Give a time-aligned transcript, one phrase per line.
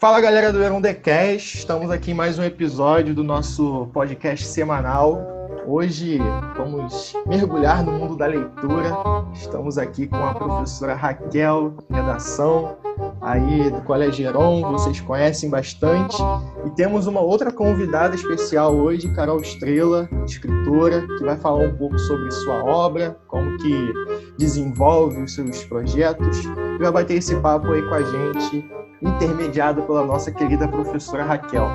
[0.00, 5.26] Fala galera do Heron Cast, estamos aqui em mais um episódio do nosso podcast semanal.
[5.66, 6.18] Hoje
[6.56, 8.96] vamos mergulhar no mundo da leitura.
[9.34, 12.78] Estamos aqui com a professora Raquel, redação
[13.20, 16.16] aí do Colégio Heron, vocês conhecem bastante.
[16.64, 21.98] E temos uma outra convidada especial hoje, Carol Estrela, escritora, que vai falar um pouco
[21.98, 23.92] sobre sua obra, como que
[24.38, 28.64] desenvolve os seus projetos, e vai bater esse papo aí com a gente
[29.02, 31.72] intermediado pela nossa querida professora Raquel.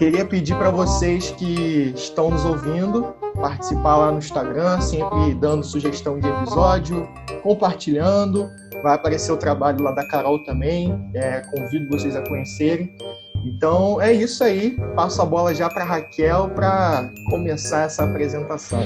[0.00, 6.18] Queria pedir para vocês que estão nos ouvindo participar lá no Instagram, sempre dando sugestão
[6.18, 7.06] de episódio,
[7.42, 8.48] compartilhando.
[8.82, 11.10] Vai aparecer o trabalho lá da Carol também.
[11.14, 12.96] É, convido vocês a conhecerem.
[13.44, 14.74] Então é isso aí.
[14.96, 18.82] Passo a bola já para Raquel para começar essa apresentação.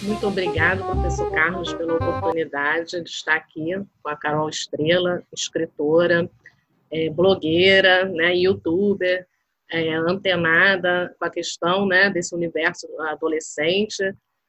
[0.00, 6.30] Muito obrigado, professor Carlos, pela oportunidade de estar aqui com a Carol Estrela, escritora,
[6.90, 9.26] é, blogueira, né, youtuber,
[9.70, 14.02] é, antenada com a questão né, desse universo adolescente.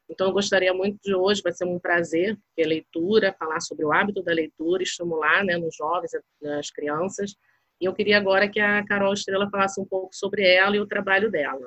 [0.08, 3.92] Então, eu gostaria muito de hoje, vai ser um prazer, ter leitura, falar sobre o
[3.92, 6.10] hábito da leitura, estimular né, nos jovens,
[6.42, 7.34] nas crianças.
[7.80, 10.86] E eu queria agora que a Carol Estrela falasse um pouco sobre ela e o
[10.86, 11.66] trabalho dela.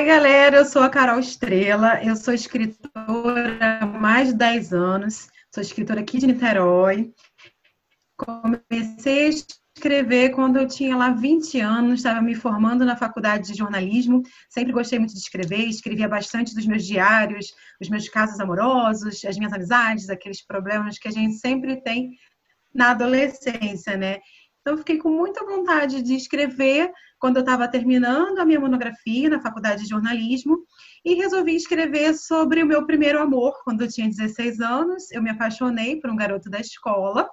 [0.00, 5.28] Oi, galera, eu sou a Carol Estrela, eu sou escritora há mais de 10 anos,
[5.54, 7.12] sou escritora aqui de Niterói,
[8.16, 9.28] Comecei
[9.76, 14.22] escrever quando eu tinha lá 20 anos, estava me formando na faculdade de jornalismo.
[14.48, 19.36] Sempre gostei muito de escrever, escrevia bastante dos meus diários, os meus casos amorosos, as
[19.36, 22.12] minhas amizades, aqueles problemas que a gente sempre tem
[22.74, 24.18] na adolescência, né?
[24.62, 29.40] Então, fiquei com muita vontade de escrever quando eu estava terminando a minha monografia na
[29.40, 30.58] faculdade de jornalismo
[31.04, 33.62] e resolvi escrever sobre o meu primeiro amor.
[33.62, 37.28] Quando eu tinha 16 anos, eu me apaixonei por um garoto da escola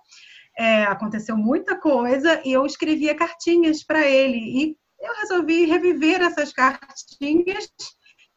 [0.57, 4.37] é, aconteceu muita coisa e eu escrevia cartinhas para ele.
[4.37, 7.71] E eu resolvi reviver essas cartinhas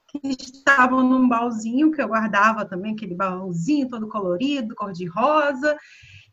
[0.09, 5.77] que estavam num baúzinho que eu guardava também, aquele baúzinho todo colorido, cor-de-rosa.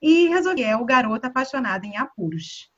[0.02, 2.70] E resolvi, é o Garoto Apaixonado em Apuros.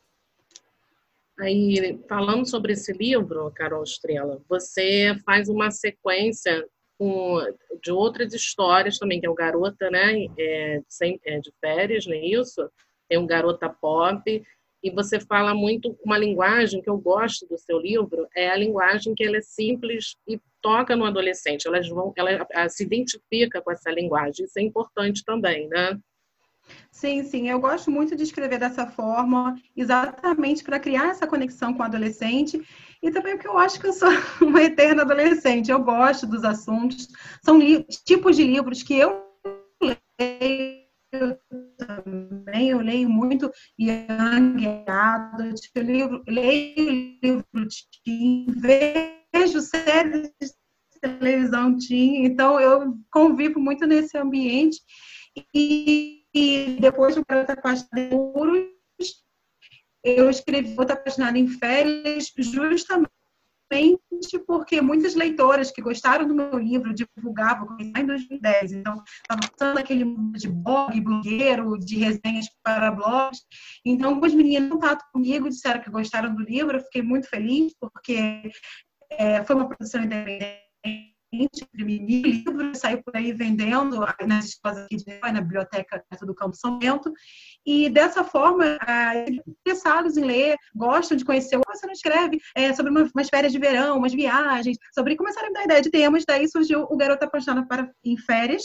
[1.39, 6.65] Aí, falando sobre esse livro, Carol Estrela, você faz uma sequência
[6.97, 7.41] com,
[7.83, 12.13] de outras histórias também, que é o Garota, né, é, sem, é, de férias, não
[12.13, 12.69] é isso?
[13.07, 14.43] Tem um Garota Pop,
[14.85, 19.15] e você fala muito uma linguagem que eu gosto do seu livro, é a linguagem
[19.15, 23.71] que ela é simples e toca no adolescente, elas vão, ela, ela se identifica com
[23.71, 25.97] essa linguagem, isso é importante também, né?
[26.91, 31.81] Sim, sim, eu gosto muito de escrever dessa forma, exatamente para criar essa conexão com
[31.81, 32.59] o adolescente.
[33.03, 34.09] E também porque eu acho que eu sou
[34.41, 37.07] uma eterna adolescente, eu gosto dos assuntos,
[37.43, 37.59] são
[38.05, 39.23] tipos de livros que eu
[39.81, 40.84] leio
[41.77, 47.67] também, eu leio muito Young Adult, eu leio, leio livro
[48.03, 54.79] teen, vejo séries de televisão teen, então eu convivo muito nesse ambiente
[55.53, 58.09] e, e depois do Garota Apaixonada
[60.03, 63.09] eu escrevi Outra Apaixonada em Férias justamente
[64.47, 70.05] porque muitas leitoras que gostaram do meu livro divulgavam em 2010, então estava usando aquele
[70.05, 73.41] mundo de blog, blogueiro, de resenhas para blogs.
[73.85, 78.51] Então, algumas meninas contato comigo disseram que gostaram do livro, eu fiquei muito feliz, porque
[79.11, 85.05] é, foi uma produção independente imprimi livro, saiu por aí vendendo nas escolas aqui de
[85.21, 87.11] na biblioteca do Campo São Bento,
[87.65, 88.77] e dessa forma,
[89.47, 93.59] interessados em ler, gostam de conhecer você não escreve é, sobre uma, umas férias de
[93.59, 97.67] verão, umas viagens, sobre começarem a dar ideia de temas, daí surgiu o Garota Apaixonada
[97.67, 98.63] para em Férias,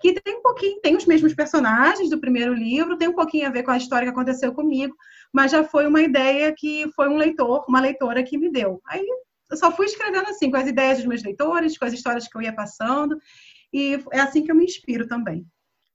[0.00, 3.50] que tem um pouquinho, tem os mesmos personagens do primeiro livro, tem um pouquinho a
[3.50, 4.94] ver com a história que aconteceu comigo,
[5.32, 8.80] mas já foi uma ideia que foi um leitor, uma leitora que me deu.
[8.86, 9.06] Aí
[9.50, 12.36] eu só fui escrevendo assim, com as ideias dos meus leitores, com as histórias que
[12.36, 13.20] eu ia passando,
[13.72, 15.46] e é assim que eu me inspiro também.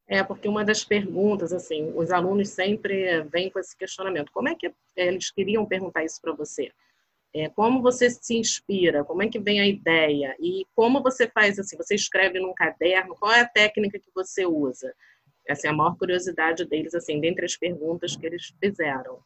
[0.07, 4.31] É, porque uma das perguntas, assim, os alunos sempre vêm com esse questionamento.
[4.31, 6.71] Como é que eles queriam perguntar isso para você?
[7.33, 9.03] É, como você se inspira?
[9.03, 10.35] Como é que vem a ideia?
[10.39, 13.15] E como você faz, assim, você escreve num caderno?
[13.15, 14.93] Qual é a técnica que você usa?
[15.47, 19.19] Essa é a maior curiosidade deles, assim, dentre as perguntas que eles fizeram.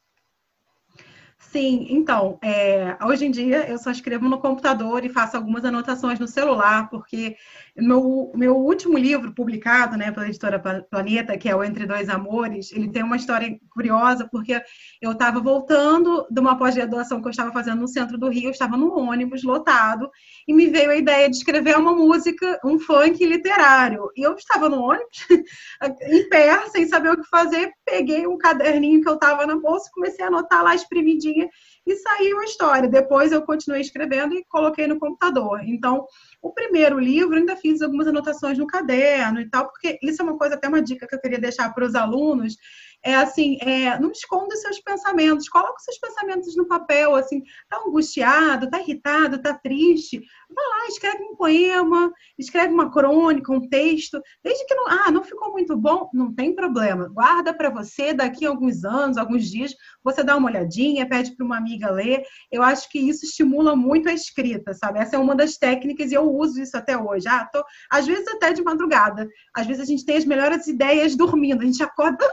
[1.40, 6.20] Sim, então, é, hoje em dia eu só escrevo no computador e faço algumas anotações
[6.20, 7.38] no celular, porque
[7.76, 12.72] meu, meu último livro publicado né, pela editora Planeta, que é O Entre Dois Amores,
[12.72, 14.62] ele tem uma história curiosa, porque
[15.00, 18.52] eu estava voltando de uma pós-graduação que eu estava fazendo no centro do Rio, eu
[18.52, 20.10] estava no ônibus lotado,
[20.48, 24.10] e me veio a ideia de escrever uma música, um funk literário.
[24.16, 25.28] E eu estava no ônibus,
[26.04, 29.90] em pé, sem saber o que fazer, peguei um caderninho que eu estava na bolsa,
[29.94, 31.50] comecei a anotar lá espremidinho
[31.86, 32.88] e saiu a história.
[32.88, 35.62] Depois eu continuei escrevendo e coloquei no computador.
[35.66, 36.06] Então,
[36.42, 40.38] o primeiro livro, ainda fiz algumas anotações no caderno e tal, porque isso é uma
[40.38, 42.56] coisa, até uma dica que eu queria deixar para os alunos,
[43.04, 48.70] é assim, é, não esconda seus pensamentos, coloque seus pensamentos no papel, assim, tá angustiado,
[48.70, 50.22] tá irritado, tá triste,
[50.54, 55.24] vai lá, escreve um poema, escreve uma crônica, um texto, desde que não, ah, não
[55.24, 59.74] ficou muito bom, não tem problema, guarda para você, daqui a alguns anos, alguns dias,
[60.04, 64.10] você dá uma olhadinha, pede para uma amiga ler, eu acho que isso estimula muito
[64.10, 65.00] a escrita, sabe?
[65.00, 68.28] Essa é uma das técnicas e eu uso isso até hoje, ah, tô, às vezes
[68.28, 72.28] até de madrugada, às vezes a gente tem as melhores ideias dormindo, a gente acorda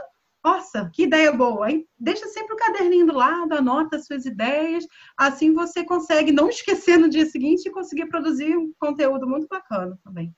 [0.45, 1.71] nossa, que ideia boa!
[1.71, 1.89] Hein?
[1.99, 4.87] Deixa sempre o caderninho do lado, anota suas ideias,
[5.17, 9.99] assim você consegue não esquecer no dia seguinte e conseguir produzir um conteúdo muito bacana
[10.05, 10.35] também.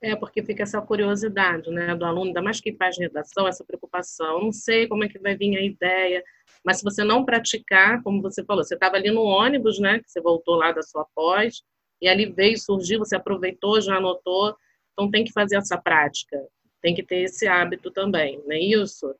[0.00, 4.40] É, porque fica essa curiosidade, né, do aluno, ainda mais que faz redação, essa preocupação,
[4.42, 6.22] não sei como é que vai vir a ideia,
[6.64, 10.08] mas se você não praticar, como você falou, você estava ali no ônibus, né, que
[10.08, 11.64] você voltou lá da sua pós,
[12.00, 14.56] e ali veio, surgiu, você aproveitou, já anotou,
[14.92, 16.36] então tem que fazer essa prática,
[16.80, 19.12] tem que ter esse hábito também, não é isso?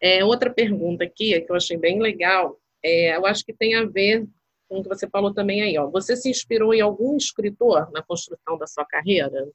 [0.00, 3.84] É, outra pergunta aqui, que eu achei bem legal, é, eu acho que tem a
[3.84, 4.26] ver
[4.68, 5.78] com o que você falou também aí.
[5.78, 5.88] Ó.
[5.90, 9.48] Você se inspirou em algum escritor na construção da sua carreira?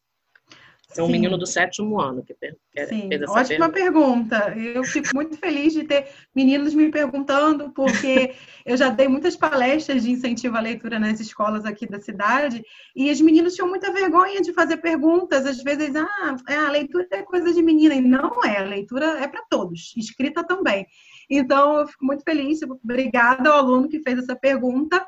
[0.97, 1.11] É um Sim.
[1.11, 3.07] menino do sétimo ano que, que Sim.
[3.07, 4.39] fez essa Ótima pergunta.
[4.45, 4.59] pergunta.
[4.59, 8.33] Eu fico muito feliz de ter meninos me perguntando, porque
[8.65, 12.63] eu já dei muitas palestras de incentivo à leitura nas escolas aqui da cidade,
[12.95, 15.45] e os meninos tinham muita vergonha de fazer perguntas.
[15.45, 18.57] Às vezes, ah, é, a leitura é coisa de menina, e não é.
[18.57, 20.87] A leitura é para todos, escrita também.
[21.29, 22.61] Então, eu fico muito feliz.
[22.63, 25.05] Obrigada ao aluno que fez essa pergunta.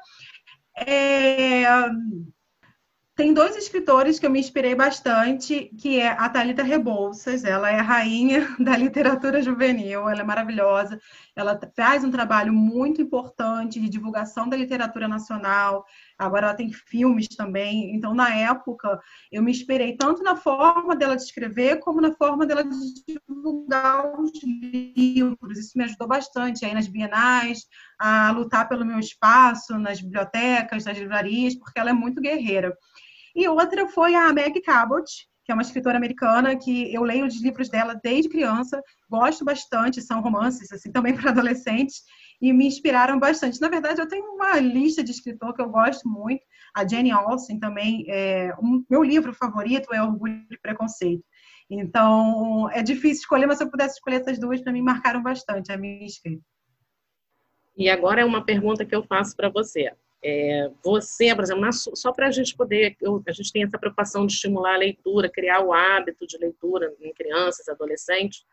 [0.78, 1.66] É
[3.15, 7.79] tem dois escritores que eu me inspirei bastante, que é a Talita Rebouças, ela é
[7.79, 10.99] a rainha da literatura juvenil, ela é maravilhosa,
[11.35, 15.85] ela faz um trabalho muito importante de divulgação da literatura nacional,
[16.21, 19.00] agora ela tem filmes também, então na época
[19.31, 22.77] eu me inspirei tanto na forma dela de escrever, como na forma dela de
[23.07, 26.63] divulgar os livros, isso me ajudou bastante.
[26.63, 27.65] Aí nas bienais,
[28.00, 32.77] a lutar pelo meu espaço nas bibliotecas, nas livrarias, porque ela é muito guerreira.
[33.35, 35.06] E outra foi a Meg Cabot,
[35.44, 40.01] que é uma escritora americana que eu leio os livros dela desde criança, gosto bastante,
[40.01, 42.03] são romances assim também para adolescentes
[42.41, 43.61] e me inspiraram bastante.
[43.61, 46.43] Na verdade, eu tenho uma lista de escritor que eu gosto muito,
[46.75, 51.23] a Jenny Olsen também, é, um, meu livro favorito é Orgulho e Preconceito.
[51.69, 55.71] Então, é difícil escolher, mas se eu pudesse escolher essas duas, para mim marcaram bastante
[55.71, 56.43] a minha escrita.
[57.77, 59.91] E agora é uma pergunta que eu faço para você.
[60.23, 63.79] É, você, por exemplo, na, só para a gente poder, eu, a gente tem essa
[63.79, 68.45] preocupação de estimular a leitura, criar o hábito de leitura em crianças, adolescentes.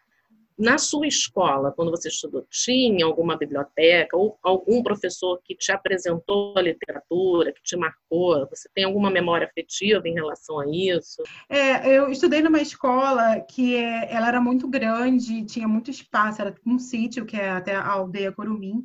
[0.59, 6.53] Na sua escola, quando você estudou, tinha alguma biblioteca ou algum professor que te apresentou
[6.57, 8.45] a literatura, que te marcou?
[8.51, 11.23] Você tem alguma memória afetiva em relação a isso?
[11.49, 16.53] É, eu estudei numa escola que é, ela era muito grande, tinha muito espaço, era
[16.67, 18.85] um sítio que é até a aldeia Corumim.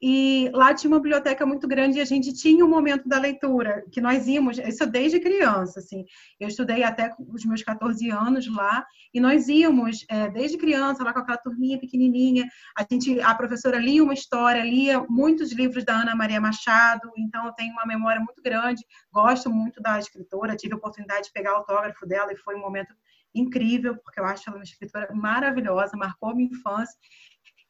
[0.00, 3.82] E lá tinha uma biblioteca muito grande e a gente tinha um momento da leitura,
[3.90, 6.04] que nós íamos, isso desde criança, assim.
[6.38, 8.84] Eu estudei até os meus 14 anos lá,
[9.14, 12.46] e nós íamos, é, desde criança, lá com aquela turminha pequenininha,
[12.76, 17.46] a gente, a professora lia uma história, lia muitos livros da Ana Maria Machado, então
[17.46, 21.54] eu tenho uma memória muito grande, gosto muito da escritora, tive a oportunidade de pegar
[21.54, 22.94] o autógrafo dela e foi um momento
[23.34, 26.96] incrível, porque eu acho ela uma escritora maravilhosa, marcou minha infância.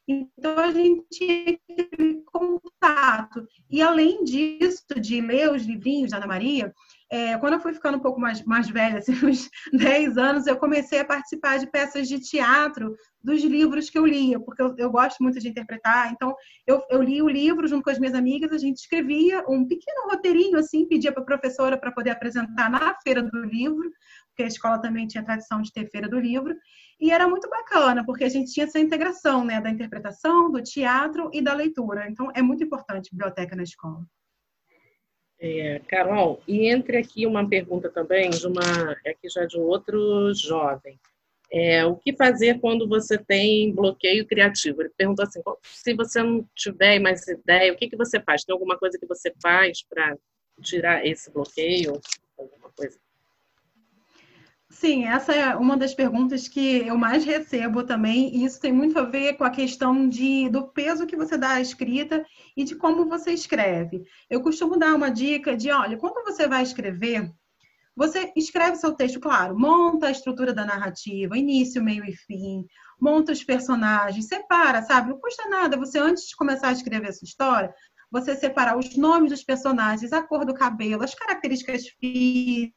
[0.08, 3.46] Então, a gente aquele contato.
[3.70, 6.72] E, além disso, de ler os livrinhos da Ana Maria,
[7.10, 10.56] é, quando eu fui ficando um pouco mais, mais velha, assim, uns 10 anos, eu
[10.56, 14.90] comecei a participar de peças de teatro dos livros que eu lia, porque eu, eu
[14.90, 16.12] gosto muito de interpretar.
[16.12, 16.34] Então,
[16.66, 20.08] eu, eu li o livro junto com as minhas amigas, a gente escrevia um pequeno
[20.10, 23.90] roteirinho, assim, pedia para a professora para poder apresentar na feira do livro,
[24.28, 26.54] porque a escola também tinha tradição de ter feira do livro.
[26.98, 31.30] E era muito bacana, porque a gente tinha essa integração né, da interpretação, do teatro
[31.32, 32.08] e da leitura.
[32.08, 34.04] Então, é muito importante biblioteca na escola.
[35.38, 40.32] É, Carol, e entre aqui uma pergunta também de uma, aqui já de um outro
[40.34, 40.98] jovem.
[41.52, 44.82] É, o que fazer quando você tem bloqueio criativo?
[44.82, 48.44] Ele perguntou assim: se você não tiver mais ideia, o que, que você faz?
[48.44, 50.16] Tem alguma coisa que você faz para
[50.62, 52.00] tirar esse bloqueio?
[52.36, 52.98] Alguma coisa?
[54.78, 58.98] Sim, essa é uma das perguntas que eu mais recebo também, e isso tem muito
[58.98, 62.22] a ver com a questão de, do peso que você dá à escrita
[62.54, 64.04] e de como você escreve.
[64.28, 67.32] Eu costumo dar uma dica de, olha, quando você vai escrever,
[67.96, 72.66] você escreve seu texto, claro, monta a estrutura da narrativa, início, meio e fim,
[73.00, 75.08] monta os personagens, separa, sabe?
[75.08, 77.74] Não custa nada você, antes de começar a escrever a sua história,
[78.10, 82.72] você separar os nomes dos personagens, a cor do cabelo, as características físicas,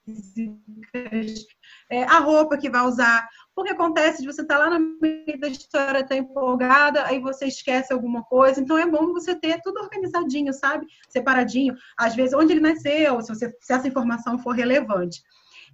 [1.89, 3.27] é, a roupa que vai usar.
[3.55, 7.45] Porque acontece de você estar tá lá no meio da história, tá empolgada, aí você
[7.45, 8.59] esquece alguma coisa.
[8.59, 10.85] Então é bom você ter tudo organizadinho, sabe?
[11.09, 11.75] Separadinho.
[11.97, 15.21] Às vezes, onde ele nasceu, se, você, se essa informação for relevante.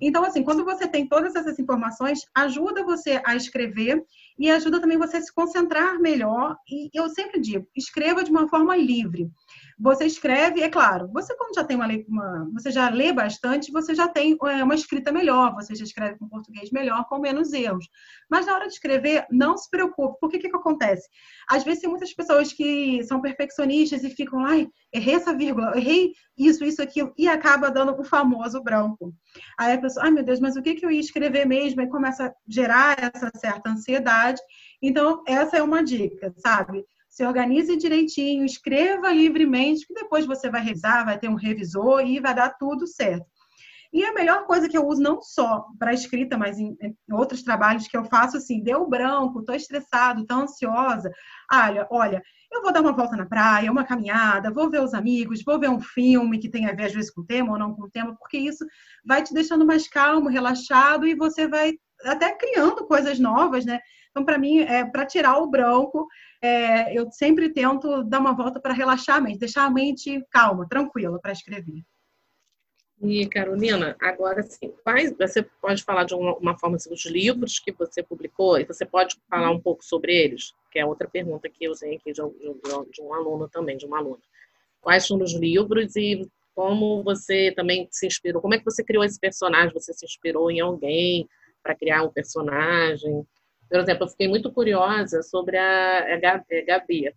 [0.02, 4.04] Então, assim, quando você tem todas essas informações, ajuda você a escrever
[4.38, 6.58] e ajuda também você a se concentrar melhor.
[6.70, 9.30] E eu sempre digo, escreva de uma forma livre.
[9.78, 13.94] Você escreve, é claro, você quando já tem uma, uma você já lê bastante, você
[13.94, 17.86] já tem é, uma escrita melhor, você já escreve com português melhor, com menos erros.
[18.30, 21.10] Mas na hora de escrever, não se preocupe, porque o que, que acontece?
[21.50, 26.14] Às vezes tem muitas pessoas que são perfeccionistas e ficam, ai, errei essa vírgula, errei
[26.38, 29.14] isso, isso, aquilo, e acaba dando o famoso branco.
[29.60, 31.82] Aí a pessoa, ai meu Deus, mas o que, que eu ia escrever mesmo?
[31.82, 34.42] E começa a gerar essa certa ansiedade.
[34.82, 36.86] Então, essa é uma dica, sabe?
[37.16, 42.20] Se organize direitinho, escreva livremente, que depois você vai revisar, vai ter um revisor e
[42.20, 43.26] vai dar tudo certo.
[43.94, 47.42] E a melhor coisa que eu uso, não só para escrita, mas em, em, outros
[47.42, 51.10] trabalhos que eu faço, assim, deu branco, estou estressado, estou ansiosa.
[51.50, 55.42] Olha, olha, eu vou dar uma volta na praia, uma caminhada, vou ver os amigos,
[55.42, 57.74] vou ver um filme que tem a ver, às vezes, com o tema ou não
[57.74, 58.66] com o tema, porque isso
[59.06, 63.80] vai te deixando mais calmo, relaxado e você vai até criando coisas novas, né?
[64.12, 66.08] Então, para mim, é para tirar o branco,
[66.42, 70.68] é, eu sempre tento dar uma volta para relaxar a mente, deixar a mente calma,
[70.68, 71.84] tranquila para escrever.
[73.02, 77.60] E, Carolina, agora sim, quais, você pode falar de uma, uma forma assim, dos livros
[77.60, 81.50] que você publicou, e você pode falar um pouco sobre eles, que é outra pergunta
[81.50, 84.22] que eu usei aqui de, de, de um aluno também, de uma aluna.
[84.82, 88.42] Quais são os livros e como você também se inspirou?
[88.42, 89.74] Como é que você criou esse personagem?
[89.74, 91.28] Você se inspirou em alguém
[91.62, 93.28] para criar um personagem?
[93.70, 97.14] Por exemplo, eu fiquei muito curiosa sobre a, a Gabi.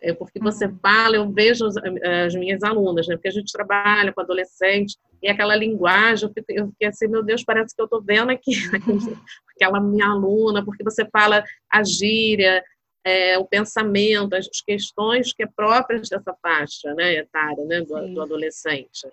[0.00, 0.78] É porque você uhum.
[0.82, 3.16] fala, eu vejo as, as, minhas alunas, né?
[3.16, 7.22] Porque a gente trabalha com adolescente e aquela linguagem, eu fiquei, eu fiquei assim, meu
[7.22, 8.52] Deus, parece que eu estou vendo aqui
[9.56, 12.62] aquela minha aluna, porque você fala a gíria,
[13.04, 18.22] é, o pensamento, as questões que é próprias dessa faixa né, etária, né, do, do
[18.22, 19.08] adolescente.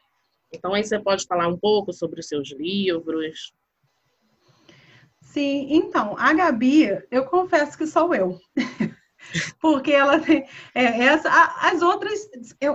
[0.51, 3.53] Então, aí você pode falar um pouco sobre os seus livros.
[5.31, 8.37] Sim, então, a Gabi, eu confesso que sou eu.
[9.61, 10.45] Porque ela tem.
[10.75, 11.29] É, essa,
[11.61, 12.27] as outras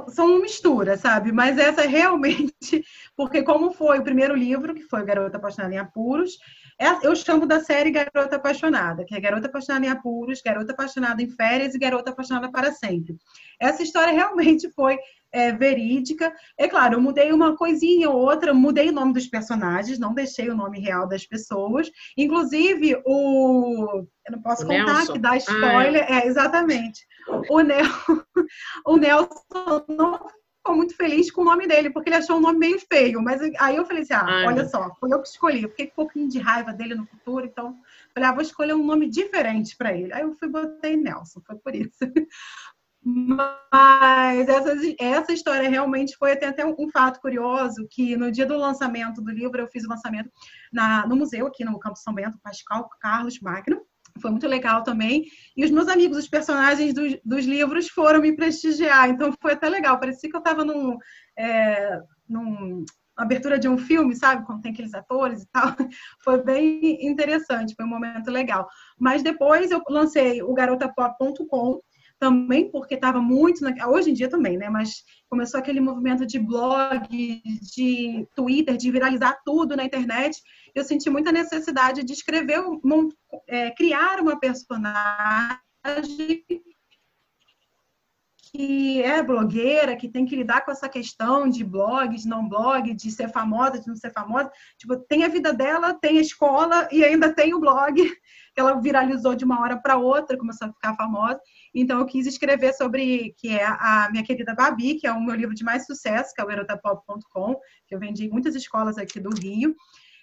[0.09, 1.33] são uma mistura, sabe?
[1.33, 2.83] Mas essa é realmente.
[3.15, 6.39] Porque, como foi o primeiro livro, que foi Garota Apaixonada em Apuros,
[6.81, 11.23] é, eu chamo da série Garota Apaixonada, que é Garota Apaixonada em Apuros, Garota Apaixonada
[11.23, 13.17] em Férias e Garota Apaixonada para Sempre.
[13.61, 14.99] Essa história realmente foi
[15.33, 16.33] é, verídica.
[16.59, 20.49] É claro, eu mudei uma coisinha ou outra, mudei o nome dos personagens, não deixei
[20.51, 21.91] o nome real das pessoas.
[22.17, 24.07] Inclusive, o.
[24.27, 25.13] Eu não posso o contar Nelson.
[25.13, 26.07] que dá spoiler.
[26.09, 26.25] Ah, é.
[26.25, 26.27] é.
[26.27, 27.07] exatamente.
[27.51, 27.85] O, Nel...
[28.87, 30.27] o Nelson não
[30.67, 33.23] ficou muito feliz com o nome dele, porque ele achou o nome meio feio.
[33.23, 35.63] Mas aí eu falei assim: ah, Ai, olha só, foi eu que escolhi.
[35.63, 37.77] Eu fiquei com um pouquinho de raiva dele no futuro, então
[38.13, 40.13] falei, ah, vou escolher um nome diferente para ele.
[40.13, 41.99] Aí eu fui botei Nelson, foi por isso.
[43.09, 48.59] Mas essa, essa história realmente foi até, até um fato curioso, que no dia do
[48.59, 50.29] lançamento do livro, eu fiz o lançamento
[50.73, 53.81] na, no museu, aqui no Campo São Bento, Pascal Carlos Magno.
[54.21, 55.25] Foi muito legal também.
[55.57, 59.09] E os meus amigos, os personagens dos, dos livros, foram me prestigiar.
[59.09, 60.01] Então foi até legal.
[60.01, 60.99] Parecia que eu estava num,
[61.39, 62.85] é, num
[63.17, 64.45] abertura de um filme, sabe?
[64.45, 65.69] Quando tem aqueles atores e tal.
[66.25, 68.69] Foi bem interessante, foi um momento legal.
[68.99, 71.81] Mas depois eu lancei o garotapop.com,
[72.19, 73.89] também porque estava muito, na...
[73.89, 74.71] hoje em dia também, né?
[74.71, 77.09] Mas começou aquele movimento de blog,
[77.75, 80.41] de Twitter, de viralizar tudo na internet.
[80.75, 82.63] Eu senti muita necessidade de escrever,
[83.49, 86.45] é, criar uma personagem
[88.57, 92.95] que é blogueira, que tem que lidar com essa questão de blog, de não blog,
[92.95, 94.51] de ser famosa, de não ser famosa.
[94.79, 97.97] Tipo, tem a vida dela, tem a escola e ainda tem o blog,
[98.55, 101.39] que ela viralizou de uma hora para outra, começou a ficar famosa.
[101.79, 105.35] Então, eu quis escrever sobre, que é a minha querida Babi, que é o meu
[105.35, 109.21] livro de mais sucesso, que é o erotapop.com, que eu vendi em muitas escolas aqui
[109.21, 109.77] do Rio.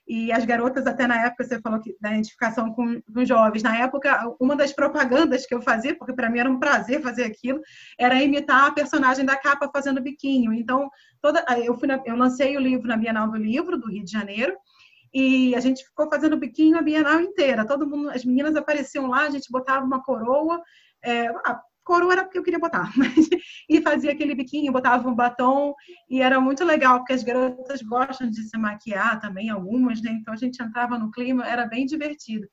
[0.08, 3.64] E as garotas, até na época, você falou que da identificação com, com jovens.
[3.64, 7.24] Na época, uma das propagandas que eu fazia, porque para mim era um prazer fazer
[7.24, 7.62] aquilo,
[7.98, 10.54] era imitar a personagem da capa fazendo biquinho.
[10.54, 10.90] Então,
[11.22, 14.12] toda, eu, fui na, eu lancei o livro na Bienal do Livro, do Rio de
[14.12, 14.58] Janeiro,
[15.14, 17.66] e a gente ficou fazendo biquinho a Bienal inteira.
[17.66, 20.62] Todo mundo, as meninas apareciam lá, a gente botava uma coroa.
[21.04, 21.30] É,
[21.84, 23.30] coroa era porque eu queria botar, mas,
[23.70, 25.74] e fazia aquele biquinho, botava um batom,
[26.10, 30.12] e era muito legal, porque as garotas gostam de se maquiar também, algumas, né?
[30.12, 32.48] Então a gente entrava no clima, era bem divertido.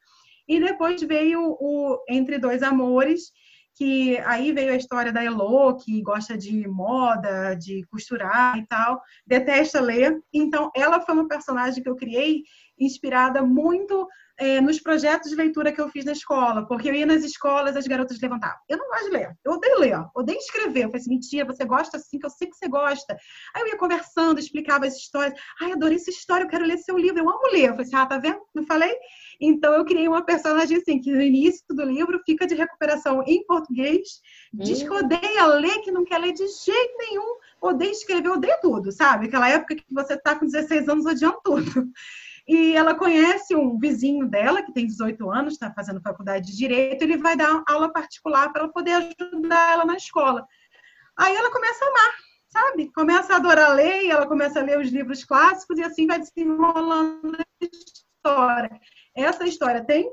[0.49, 3.31] E depois veio o Entre Dois Amores,
[3.77, 9.01] que aí veio a história da Elo, que gosta de moda, de costurar e tal,
[9.27, 10.21] detesta ler.
[10.35, 12.43] Então, ela foi uma personagem que eu criei
[12.79, 14.07] inspirada muito
[14.41, 17.77] é, nos projetos de leitura que eu fiz na escola, porque eu ia nas escolas,
[17.77, 18.57] as garotas levantavam.
[18.67, 20.85] Eu não gosto de ler, eu odeio ler, odeio escrever.
[20.85, 23.19] Eu falei assim, mentira, você gosta assim, que eu sei que você gosta.
[23.55, 25.39] Aí eu ia conversando, explicava as histórias.
[25.61, 27.69] Ai, adorei essa história, eu quero ler seu livro, eu amo ler.
[27.69, 28.41] Eu falei assim, ah, tá vendo?
[28.55, 28.97] Não falei?
[29.39, 33.45] Então eu criei uma personagem assim, que no início do livro fica de recuperação em
[33.45, 34.23] português,
[34.55, 34.59] hum.
[34.63, 38.91] diz que odeia ler, que não quer ler de jeito nenhum, odeia escrever, odeia tudo,
[38.91, 39.27] sabe?
[39.27, 41.91] Aquela época que você tá com 16 anos odiando tudo.
[42.51, 47.03] E ela conhece um vizinho dela, que tem 18 anos, está fazendo faculdade de Direito,
[47.03, 50.45] ele vai dar aula particular para ela poder ajudar ela na escola.
[51.17, 52.15] Aí ela começa a amar,
[52.49, 52.93] sabe?
[52.93, 57.37] Começa a adorar ler, ela começa a ler os livros clássicos, e assim vai desenrolando
[57.39, 58.81] a história.
[59.15, 60.13] Essa história tem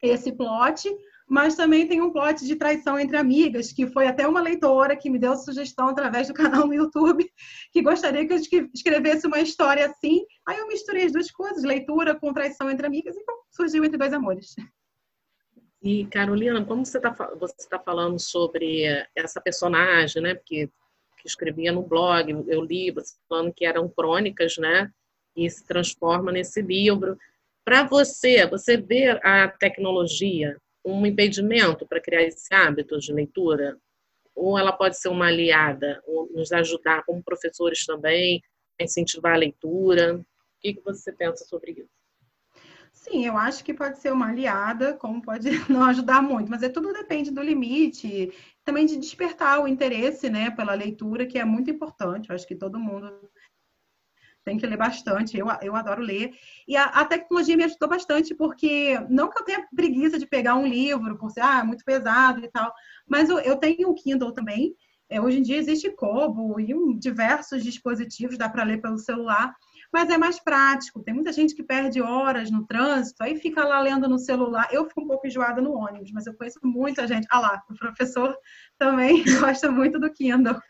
[0.00, 0.88] esse plot,
[1.28, 5.10] mas também tem um plot de traição entre amigas, que foi até uma leitora que
[5.10, 7.28] me deu sugestão através do canal no YouTube,
[7.72, 10.24] que gostaria que eu escrevesse uma história assim.
[10.46, 14.12] Aí eu misturei as duas coisas, leitura com traição entre amigas, então surgiu Entre Dois
[14.12, 14.54] Amores.
[15.82, 20.68] E, Carolina, como você está você tá falando sobre essa personagem, né, que,
[21.18, 24.90] que escrevia no blog, eu li, você falando que eram crônicas, né,
[25.36, 27.18] e se transforma nesse livro.
[27.64, 30.56] Para você, você vê a tecnologia
[30.86, 33.76] um impedimento para criar esse hábito de leitura?
[34.34, 38.42] Ou ela pode ser uma aliada, ou nos ajudar como professores também
[38.80, 40.16] a incentivar a leitura?
[40.16, 40.24] O
[40.60, 41.96] que, que você pensa sobre isso?
[42.92, 46.68] Sim, eu acho que pode ser uma aliada, como pode não ajudar muito, mas é
[46.68, 48.32] tudo depende do limite,
[48.64, 52.30] também de despertar o interesse, né, pela leitura, que é muito importante.
[52.30, 53.30] Eu acho que todo mundo
[54.46, 55.36] tem que ler bastante.
[55.36, 56.30] Eu, eu adoro ler.
[56.68, 60.54] E a, a, tecnologia me ajudou bastante, porque não que eu tenha preguiça de pegar
[60.54, 62.72] um livro, por ser ah, muito pesado e tal,
[63.08, 64.74] mas eu, eu tenho um Kindle também.
[65.08, 69.54] É, hoje em dia existe Kobo e um, diversos dispositivos, dá para ler pelo celular,
[69.92, 71.02] mas é mais prático.
[71.02, 74.68] Tem muita gente que perde horas no trânsito, aí fica lá lendo no celular.
[74.70, 77.26] Eu fico um pouco enjoada no ônibus, mas eu conheço muita gente.
[77.30, 78.36] Ah lá, o professor
[78.78, 80.60] também gosta muito do Kindle.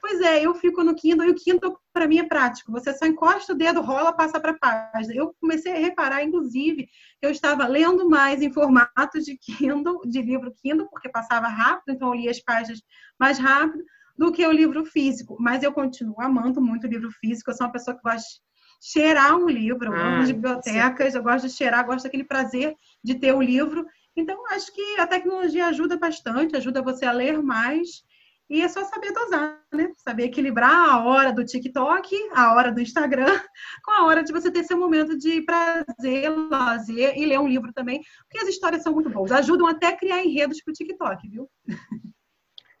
[0.00, 2.72] Pois é, eu fico no Kindle e o Kindle para mim é prático.
[2.72, 5.14] Você só encosta o dedo, rola, passa para a página.
[5.14, 10.22] Eu comecei a reparar, inclusive, que eu estava lendo mais em formato de Kindle, de
[10.22, 12.80] livro Kindle, porque passava rápido, então eu lia as páginas
[13.18, 13.84] mais rápido
[14.16, 15.36] do que o livro físico.
[15.38, 17.50] Mas eu continuo amando muito o livro físico.
[17.50, 18.46] Eu sou uma pessoa que gosta de
[18.80, 19.92] cheirar um livro.
[19.92, 21.18] Eu ah, amo bibliotecas, sim.
[21.18, 23.86] eu gosto de cheirar, gosto daquele prazer de ter o livro.
[24.16, 28.02] Então, acho que a tecnologia ajuda bastante, ajuda você a ler mais
[28.48, 29.92] e é só saber dosar, né?
[29.96, 33.26] Saber equilibrar a hora do TikTok, a hora do Instagram,
[33.84, 37.72] com a hora de você ter seu momento de prazer, lazer e ler um livro
[37.72, 39.32] também, porque as histórias são muito boas.
[39.32, 41.50] Ajudam até a criar enredos para o TikTok, viu?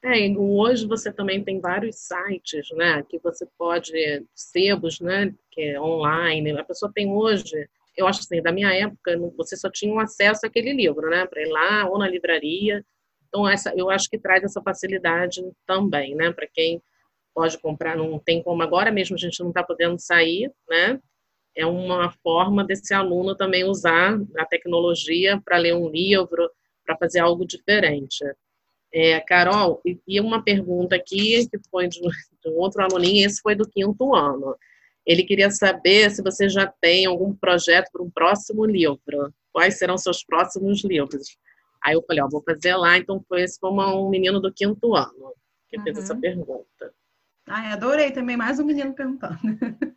[0.04, 3.02] É, hoje você também tem vários sites, né?
[3.08, 3.92] Que você pode,
[4.34, 5.34] sebos, né?
[5.50, 6.52] Que é online.
[6.52, 10.46] A pessoa tem hoje, eu acho assim, da minha época, você só tinha um acesso
[10.46, 11.26] àquele livro, né?
[11.26, 12.84] Para ir lá ou na livraria
[13.28, 16.32] então, essa, eu acho que traz essa facilidade também, né?
[16.32, 16.82] Para quem
[17.34, 20.98] pode comprar, não tem como agora mesmo a gente não está podendo sair, né?
[21.54, 26.50] É uma forma desse aluno também usar a tecnologia para ler um livro,
[26.84, 28.24] para fazer algo diferente.
[28.92, 33.54] É, Carol, e uma pergunta aqui que foi de, de um outro aluninho, esse foi
[33.54, 34.56] do quinto ano.
[35.04, 39.32] Ele queria saber se você já tem algum projeto para um próximo livro.
[39.52, 41.36] Quais serão seus próximos livros?
[41.86, 42.98] Aí eu falei, ó, vou fazer lá.
[42.98, 45.32] Então, foi esse foi uma, um menino do quinto ano
[45.68, 45.84] que uhum.
[45.84, 46.20] fez essa uhum.
[46.20, 46.92] pergunta.
[47.48, 49.38] Ai, adorei também, mais um menino perguntando.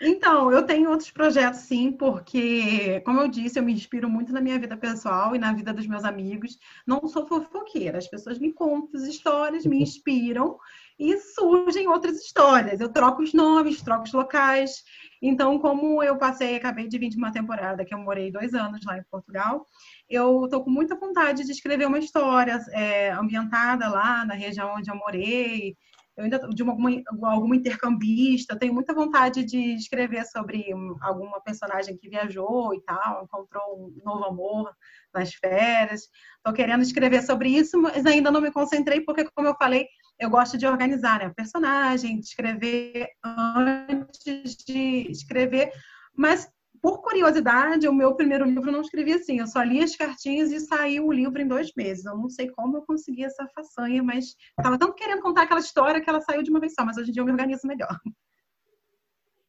[0.00, 4.40] então, eu tenho outros projetos sim, porque, como eu disse, eu me inspiro muito na
[4.40, 6.58] minha vida pessoal e na vida dos meus amigos.
[6.86, 10.58] Não sou fofoqueira, as pessoas me contam as histórias, me inspiram
[10.98, 12.80] e surgem outras histórias.
[12.80, 14.82] Eu troco os nomes, troco os locais.
[15.20, 18.84] Então, como eu passei, acabei de vir de uma temporada que eu morei dois anos
[18.84, 19.66] lá em Portugal,
[20.08, 24.90] eu estou com muita vontade de escrever uma história é, ambientada lá na região onde
[24.90, 25.76] eu morei,
[26.16, 30.64] eu ainda de uma, alguma, alguma intercambista, tenho muita vontade de escrever sobre
[31.02, 34.74] alguma personagem que viajou e tal, encontrou um novo amor
[35.12, 36.08] nas férias.
[36.38, 39.86] Estou querendo escrever sobre isso, mas ainda não me concentrei, porque, como eu falei,
[40.18, 41.32] eu gosto de organizar né?
[41.36, 45.70] personagem, de escrever antes de escrever,
[46.14, 46.48] mas
[46.82, 50.60] por curiosidade, o meu primeiro livro não escrevi assim, eu só li as cartinhas e
[50.60, 52.04] saiu o livro em dois meses.
[52.04, 56.00] Eu não sei como eu consegui essa façanha, mas estava tanto querendo contar aquela história
[56.00, 57.98] que ela saiu de uma vez só, mas hoje em dia eu me organizo melhor.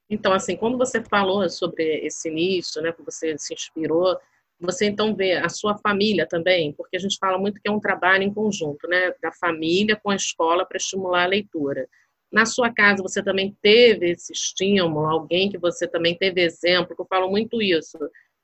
[0.09, 4.17] Então, assim, quando você falou sobre esse início, né, que você se inspirou,
[4.59, 7.79] você então vê a sua família também, porque a gente fala muito que é um
[7.79, 11.87] trabalho em conjunto, né, da família com a escola para estimular a leitura.
[12.31, 15.05] Na sua casa, você também teve esse estímulo?
[15.05, 16.95] Alguém que você também teve exemplo?
[16.95, 17.97] Que eu falo muito isso.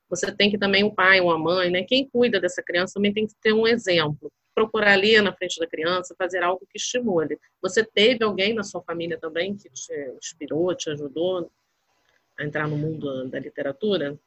[0.10, 1.84] Você tem que também um pai, uma mãe, né?
[1.84, 4.32] Quem cuida dessa criança também tem que ter um exemplo.
[4.56, 7.38] Procurar ali na frente da criança, fazer algo que estimule.
[7.62, 11.52] Você teve alguém na sua família também que te inspirou, te ajudou
[12.39, 14.17] a entrar no mundo da literatura?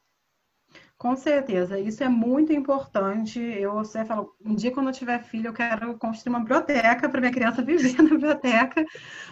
[0.99, 3.39] Com certeza, isso é muito importante.
[3.39, 7.21] Eu você falo, um dia quando eu tiver filho, eu quero construir uma biblioteca para
[7.21, 8.83] minha criança viver na biblioteca.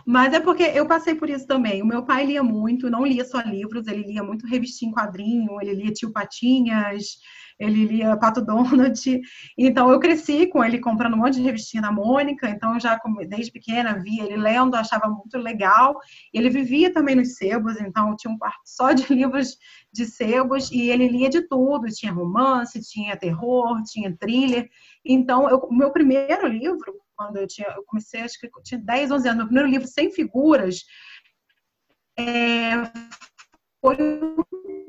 [0.07, 1.83] Mas é porque eu passei por isso também.
[1.83, 5.59] O meu pai lia muito, não lia só livros, ele lia muito revistinha em quadrinho,
[5.63, 7.19] ele lia Tio Patinhas,
[7.59, 9.21] ele lia Pato Donald.
[9.57, 13.99] Então eu cresci com ele comprando um monte de revistinha Mônica, então já desde pequena
[13.99, 15.99] via ele lendo, achava muito legal.
[16.33, 19.57] Ele vivia também nos sebos, então tinha um quarto só de livros
[19.93, 24.69] de sebos e ele lia de tudo, tinha romance, tinha terror, tinha thriller.
[25.05, 29.29] Então, o meu primeiro livro, quando eu tinha, eu comecei, acho que tinha 10, 11
[29.29, 30.85] anos, meu primeiro livro sem figuras,
[32.19, 32.73] é,
[33.81, 34.37] foi um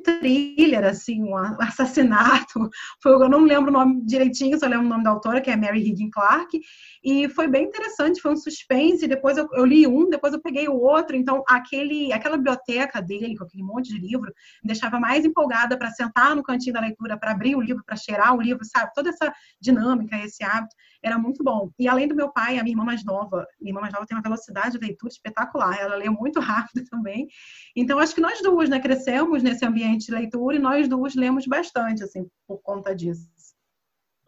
[0.06, 2.70] thriller, assim, um assassinato.
[3.02, 5.58] Foi, eu não lembro o nome direitinho, só lembro o nome da autora, que é
[5.58, 6.60] Mary Higgin Clark.
[7.04, 9.08] E foi bem interessante, foi um suspense.
[9.08, 11.16] Depois eu, eu, li um, depois eu peguei o outro.
[11.16, 14.32] Então, aquele, aquela biblioteca dele, com aquele monte de livro,
[14.64, 17.96] me deixava mais empolgada para sentar no cantinho da leitura, para abrir o livro, para
[17.96, 18.92] cheirar o livro, sabe?
[18.94, 21.70] Toda essa dinâmica, esse hábito, era muito bom.
[21.78, 24.18] E além do meu pai, a minha irmã mais nova, minha irmã mais nova tem
[24.18, 25.80] uma velocidade de leitura espetacular.
[25.80, 27.28] Ela lê muito rápido também.
[27.76, 31.46] Então, acho que nós duas, né, crescemos nesse ambiente de leitura e nós duas lemos
[31.46, 33.30] bastante, assim, por conta disso.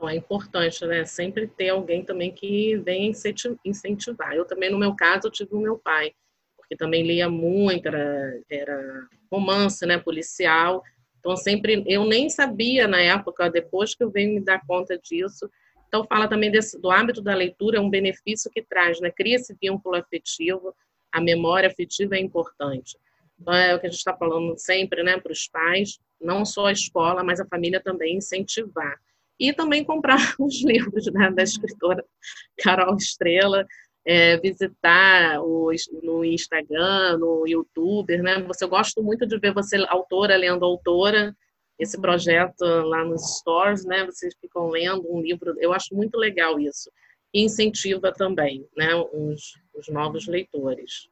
[0.04, 1.04] É importante, né?
[1.06, 3.12] Sempre ter alguém também que venha
[3.66, 4.36] incentivar.
[4.36, 6.12] Eu também, no meu caso, tive o meu pai,
[6.56, 9.98] porque também lia muito, era, era romance, né?
[9.98, 10.84] Policial.
[11.18, 15.50] Então, sempre, eu nem sabia na época, depois que eu venho me dar conta disso.
[15.88, 19.10] Então, fala também desse, do hábito da leitura, é um benefício que traz, né?
[19.10, 20.76] Cria esse vínculo afetivo,
[21.12, 22.98] a memória afetiva é importante.
[23.40, 26.68] Então, é o que a gente está falando sempre, né, para os pais, não só
[26.68, 28.98] a escola, mas a família também incentivar.
[29.40, 32.04] E também comprar os livros né, da escritora
[32.58, 33.66] Carol Estrela,
[34.06, 35.70] é, visitar o,
[36.02, 38.42] no Instagram, no YouTube, né?
[38.44, 41.36] Você gosto muito de ver você autora lendo autora,
[41.80, 44.06] esse projeto lá nos stores, né?
[44.06, 46.92] Vocês ficam lendo um livro, eu acho muito legal isso.
[47.34, 51.10] E incentiva também, né, os, os novos leitores.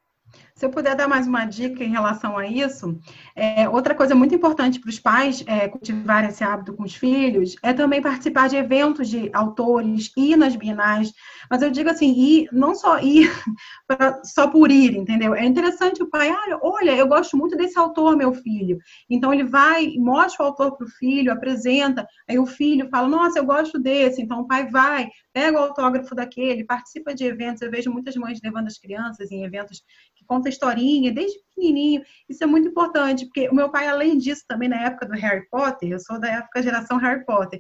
[0.58, 2.98] Se eu puder dar mais uma dica em relação a isso,
[3.36, 7.58] é, outra coisa muito importante para os pais é, cultivarem esse hábito com os filhos
[7.62, 11.12] é também participar de eventos de autores, ir nas bienais.
[11.52, 13.30] Mas eu digo assim, ir, não só ir
[13.86, 15.36] pra, só por ir, entendeu?
[15.36, 18.78] É interessante o pai, ah, olha, eu gosto muito desse autor, meu filho.
[19.10, 23.40] Então ele vai, mostra o autor para o filho, apresenta, aí o filho fala, nossa,
[23.40, 24.22] eu gosto desse.
[24.22, 27.62] Então o pai vai, pega o autógrafo daquele, participa de eventos.
[27.62, 29.84] Eu vejo muitas mães levando as crianças em eventos
[30.16, 32.04] que conta historinha desde pequenininho.
[32.30, 35.48] Isso é muito importante, porque o meu pai, além disso, também na época do Harry
[35.50, 37.60] Potter, eu sou da época geração Harry Potter,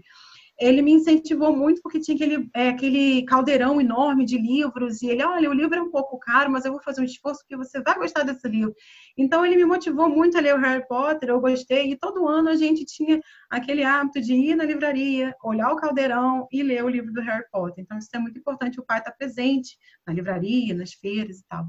[0.58, 5.21] ele me incentivou muito porque tinha aquele, é, aquele caldeirão enorme de livros e ele,
[5.21, 7.82] olha, o livro é um pouco caro, mas eu vou fazer um esforço porque você
[7.82, 8.74] vai gostar desse livro.
[9.17, 12.48] Então ele me motivou muito a ler o Harry Potter, eu gostei e todo ano
[12.48, 13.19] a gente tinha
[13.50, 17.43] aquele hábito de ir na livraria, olhar o caldeirão e ler o livro do Harry
[17.52, 17.84] Potter.
[17.84, 21.45] Então isso é muito importante, o pai estar tá presente na livraria, nas feiras e
[21.50, 21.65] tal.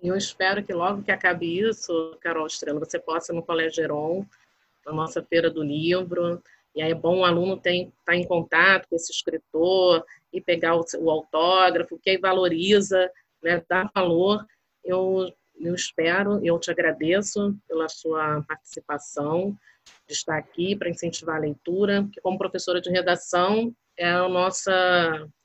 [0.00, 4.26] Eu espero que logo que acabe isso, Carol Estrela, você possa ir no Colégio Heron,
[4.84, 6.42] na nossa feira do livro,
[6.74, 7.70] e aí é bom o aluno estar
[8.04, 13.10] tá em contato com esse escritor e pegar o, o autógrafo, que aí valoriza,
[13.42, 14.46] né, dá valor.
[14.84, 19.56] Eu, eu espero, eu te agradeço pela sua participação,
[20.06, 24.72] de estar aqui para incentivar a leitura, que como professora de redação, é a nossa,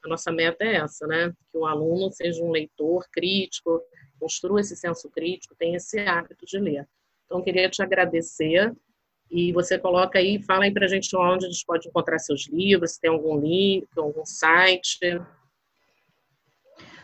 [0.04, 1.32] a nossa meta é essa, né?
[1.52, 3.82] Que o aluno seja um leitor crítico,
[4.22, 6.88] construa esse senso crítico, tenha esse hábito de ler.
[7.26, 8.72] Então, queria te agradecer
[9.32, 12.48] e você coloca aí, fala aí para a gente onde a gente pode encontrar seus
[12.48, 15.00] livros, se tem algum link, algum site.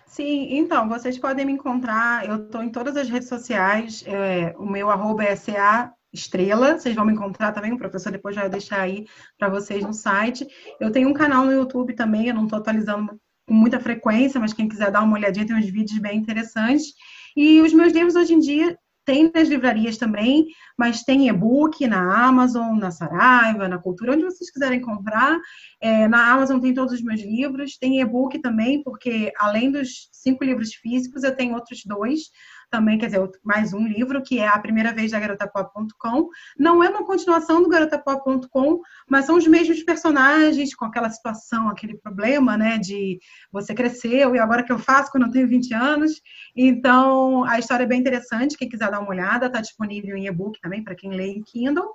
[0.05, 4.65] Sim, então, vocês podem me encontrar, eu estou em todas as redes sociais, é, o
[4.65, 8.81] meu arroba é SA Estrela, vocês vão me encontrar também, o professor depois vai deixar
[8.81, 9.05] aí
[9.37, 10.47] para vocês no site.
[10.79, 14.53] Eu tenho um canal no YouTube também, eu não estou atualizando com muita frequência, mas
[14.53, 16.93] quem quiser dar uma olhadinha, tem uns vídeos bem interessantes.
[17.35, 22.27] E os meus livros hoje em dia tem nas livrarias também, mas tem e-book na
[22.27, 25.39] Amazon, na Saraiva, na Cultura, onde vocês quiserem comprar.
[25.79, 30.43] É, na Amazon tem todos os meus livros, tem e-book também, porque além dos cinco
[30.43, 32.23] livros físicos, eu tenho outros dois
[32.69, 36.29] também, quer dizer, mais um livro, que é A Primeira Vez da GarotaPop.com.
[36.57, 41.97] Não é uma continuação do GarotaPop.com, mas são os mesmos personagens, com aquela situação, aquele
[41.97, 43.19] problema, né, de
[43.51, 46.21] você cresceu e agora que eu faço quando eu tenho 20 anos.
[46.55, 50.59] Então, a história é bem interessante, quem quiser dar uma olhada, está disponível em e-book
[50.61, 51.89] também, para quem lê em Kindle.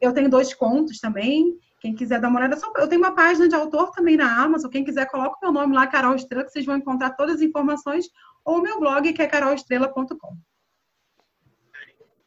[0.00, 3.48] Eu tenho dois contos também, quem quiser dar uma olhada, só, eu tenho uma página
[3.48, 4.70] de autor também na Amazon.
[4.70, 7.42] Quem quiser, coloca o meu nome lá, Carol Estrela, que vocês vão encontrar todas as
[7.42, 8.06] informações
[8.44, 10.36] ou o meu blog, que é carolestrela.com.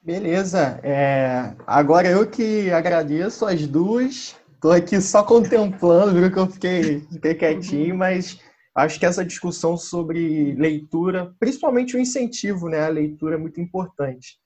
[0.01, 0.79] Beleza.
[0.83, 4.35] É, agora eu que agradeço as duas.
[4.55, 8.39] Estou aqui só contemplando, viu que eu fiquei, fiquei quietinho, mas
[8.75, 14.37] acho que essa discussão sobre leitura, principalmente o incentivo né, à leitura, é muito importante.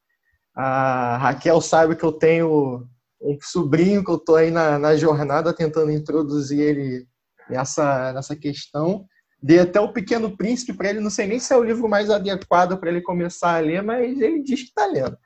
[0.53, 2.87] A Raquel sabe que eu tenho
[3.21, 7.07] um sobrinho que eu estou aí na, na jornada tentando introduzir ele
[7.49, 9.05] nessa, nessa questão.
[9.41, 12.09] Dei até o Pequeno Príncipe para ele, não sei nem se é o livro mais
[12.09, 15.17] adequado para ele começar a ler, mas ele diz que está lendo.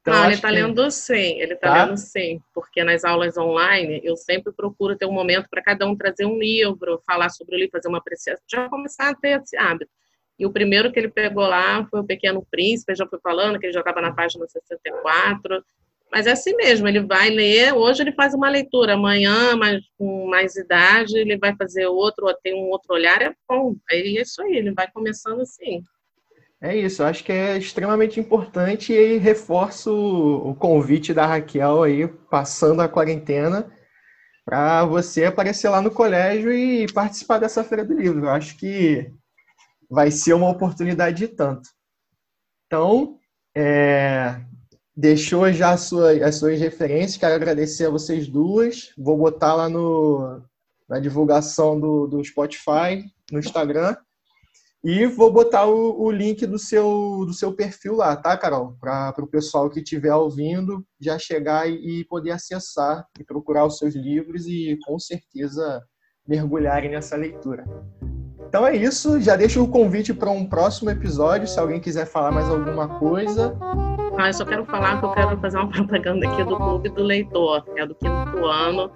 [0.00, 0.54] Então, não, ele está que...
[0.54, 1.84] lendo sim, ele está tá?
[1.84, 5.96] lendo sim, porque nas aulas online eu sempre procuro ter um momento para cada um
[5.96, 9.56] trazer um livro, falar sobre o livro, fazer uma apreciação, já começar a ter esse
[9.56, 9.90] hábito.
[10.38, 13.66] E o primeiro que ele pegou lá foi o Pequeno Príncipe, já fui falando que
[13.66, 15.64] ele já estava na página 64,
[16.14, 20.28] mas é assim mesmo, ele vai ler, hoje ele faz uma leitura, amanhã, mas com
[20.28, 23.74] mais idade, ele vai fazer outro, tem um outro olhar, é bom.
[23.90, 25.82] É isso aí, ele vai começando assim.
[26.60, 32.80] É isso, acho que é extremamente importante e reforço o convite da Raquel aí, passando
[32.80, 33.68] a quarentena,
[34.44, 38.28] para você aparecer lá no colégio e participar dessa Feira do Livro.
[38.28, 39.10] Acho que
[39.90, 41.68] vai ser uma oportunidade de tanto.
[42.68, 43.18] Então,
[43.52, 44.40] é,
[44.96, 47.16] deixou já as suas, as suas referências.
[47.16, 48.92] Quero agradecer a vocês duas.
[48.96, 50.40] Vou botar lá no,
[50.88, 53.96] na divulgação do, do Spotify, no Instagram.
[54.84, 58.76] E vou botar o, o link do seu, do seu perfil lá, tá, Carol?
[58.78, 63.78] Para o pessoal que estiver ouvindo já chegar e, e poder acessar e procurar os
[63.78, 65.82] seus livros e com certeza
[66.28, 67.64] mergulharem nessa leitura.
[68.46, 72.30] Então é isso, já deixo o convite para um próximo episódio, se alguém quiser falar
[72.30, 73.58] mais alguma coisa.
[74.16, 77.02] Ah, eu só quero falar que eu quero fazer uma propaganda aqui do Clube do
[77.02, 78.90] Leitor, é do quinto ano,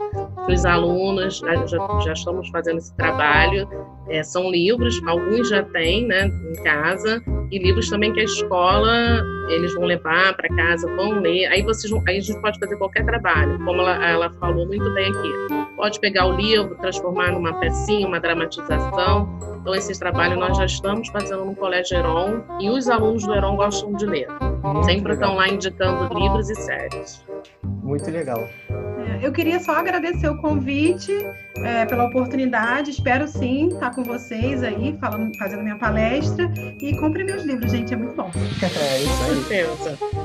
[0.47, 3.69] que os alunos já, já, estamos fazendo esse trabalho.
[4.09, 9.23] É, são livros, alguns já têm né, em casa, e livros também que a escola
[9.49, 11.47] eles vão levar para casa, vão ler.
[11.47, 14.93] Aí vocês vão, aí a gente pode fazer qualquer trabalho, como ela, ela falou muito
[14.95, 15.33] bem aqui.
[15.77, 19.29] Pode pegar o livro, transformar numa pecinha, uma dramatização.
[19.61, 23.57] Então, esses trabalhos nós já estamos fazendo no Colégio Heron e os alunos do Heron
[23.57, 24.29] gostam de ler.
[24.63, 25.13] Muito Sempre legal.
[25.13, 27.25] estão lá indicando livros e séries.
[27.63, 28.49] Muito legal.
[28.71, 31.13] É, eu queria só agradecer o convite,
[31.59, 32.91] é, pela oportunidade.
[32.91, 36.51] Espero sim estar com vocês aí, falando, fazendo minha palestra.
[36.81, 38.31] E compre meus livros, gente, é muito bom.
[38.63, 39.67] é isso aí.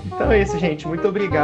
[0.08, 0.88] Então é isso, gente.
[0.88, 1.44] Muito obrigado.